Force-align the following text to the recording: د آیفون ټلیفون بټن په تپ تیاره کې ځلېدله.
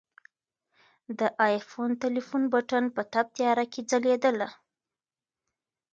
د 1.19 1.21
آیفون 1.47 1.89
ټلیفون 2.01 2.43
بټن 2.53 2.83
په 2.95 3.01
تپ 3.11 3.27
تیاره 3.37 3.65
کې 3.71 3.81
ځلېدله. 3.89 4.49